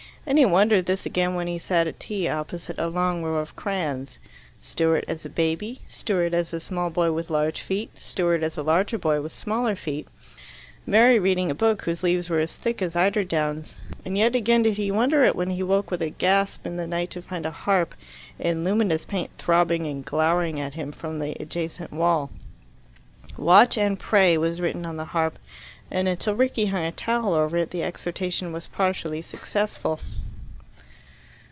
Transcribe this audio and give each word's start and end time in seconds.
And 0.23 0.37
he 0.37 0.45
wondered 0.45 0.85
this 0.85 1.07
again 1.07 1.33
when 1.33 1.47
he 1.47 1.57
sat 1.57 1.87
at 1.87 1.99
tea 1.99 2.29
opposite 2.29 2.77
a 2.77 2.87
long 2.89 3.23
row 3.23 3.37
of 3.39 3.55
crayons 3.55 4.19
Stewart 4.61 5.03
as 5.07 5.25
a 5.25 5.29
baby, 5.31 5.81
Stewart 5.87 6.35
as 6.35 6.53
a 6.53 6.59
small 6.59 6.91
boy 6.91 7.11
with 7.11 7.31
large 7.31 7.61
feet, 7.61 7.89
Stewart 7.99 8.43
as 8.43 8.55
a 8.55 8.61
larger 8.61 8.99
boy 8.99 9.19
with 9.19 9.31
smaller 9.31 9.75
feet, 9.75 10.07
Mary 10.85 11.17
reading 11.17 11.49
a 11.49 11.55
book 11.55 11.81
whose 11.81 12.03
leaves 12.03 12.29
were 12.29 12.39
as 12.39 12.55
thick 12.55 12.83
as 12.83 12.93
eiderdowns. 12.93 13.77
And 14.05 14.15
yet 14.15 14.35
again 14.35 14.61
did 14.61 14.77
he 14.77 14.91
wonder 14.91 15.23
it 15.25 15.35
when 15.35 15.49
he 15.49 15.63
woke 15.63 15.89
with 15.89 16.03
a 16.03 16.11
gasp 16.11 16.67
in 16.67 16.77
the 16.77 16.85
night 16.85 17.09
to 17.11 17.23
find 17.23 17.43
a 17.43 17.51
harp 17.51 17.95
in 18.37 18.63
luminous 18.63 19.05
paint 19.05 19.31
throbbing 19.39 19.87
and 19.87 20.05
glowering 20.05 20.59
at 20.59 20.75
him 20.75 20.91
from 20.91 21.17
the 21.17 21.35
adjacent 21.39 21.91
wall. 21.91 22.29
"Watch 23.37 23.75
and 23.75 23.99
pray" 23.99 24.37
was 24.37 24.61
written 24.61 24.85
on 24.85 24.97
the 24.97 25.05
harp, 25.05 25.39
and 25.93 26.07
until 26.07 26.33
Rickie 26.33 26.67
hung 26.67 26.85
a 26.85 26.91
towel 26.93 27.33
over 27.33 27.57
it 27.57 27.71
the 27.71 27.83
exhortation 27.83 28.53
was 28.53 28.67
partially 28.67 29.21
successful. 29.21 29.99